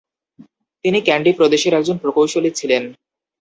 [0.85, 2.83] তিনি ক্যান্ডি প্রদেশের একজন প্রকৌশলী ছিলেন।